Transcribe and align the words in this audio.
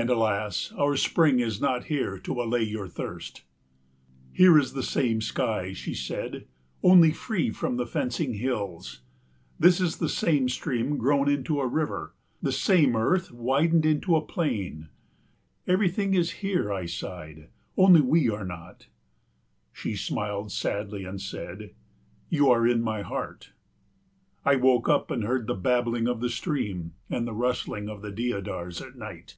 And, 0.00 0.08
alas, 0.10 0.70
our 0.78 0.94
spring 0.94 1.40
is 1.40 1.60
not 1.60 1.86
here 1.86 2.20
to 2.20 2.40
allay 2.40 2.62
your 2.62 2.86
thirst." 2.86 3.42
"Here 4.32 4.56
is 4.56 4.72
the 4.72 4.82
same 4.84 5.20
sky," 5.20 5.72
she 5.72 5.92
said, 5.92 6.46
"only 6.84 7.10
free 7.10 7.50
from 7.50 7.76
the 7.78 7.84
fencing 7.84 8.34
hills, 8.34 9.00
this 9.58 9.80
is 9.80 9.96
the 9.96 10.08
same 10.08 10.48
stream 10.48 10.98
grown 10.98 11.28
into 11.28 11.60
a 11.60 11.66
river, 11.66 12.14
the 12.40 12.52
same 12.52 12.94
earth 12.94 13.32
widened 13.32 13.84
into 13.84 14.14
a 14.14 14.22
plain." 14.24 14.88
"Everything 15.66 16.14
is 16.14 16.30
here," 16.42 16.72
I 16.72 16.86
sighed, 16.86 17.48
"only 17.76 18.00
we 18.00 18.30
are 18.30 18.44
not." 18.46 18.86
She 19.72 19.96
smiled 19.96 20.52
sadly 20.52 21.04
and 21.06 21.20
said, 21.20 21.74
"You 22.28 22.52
are 22.52 22.68
in 22.68 22.82
my 22.82 23.02
heart." 23.02 23.50
I 24.44 24.54
woke 24.54 24.88
up 24.88 25.10
and 25.10 25.24
heard 25.24 25.48
the 25.48 25.54
babbling 25.56 26.06
of 26.06 26.20
the 26.20 26.30
stream 26.30 26.92
and 27.10 27.26
the 27.26 27.34
rustling 27.34 27.88
of 27.88 28.00
the 28.02 28.12
deodars 28.12 28.80
at 28.80 28.94
night. 28.94 29.34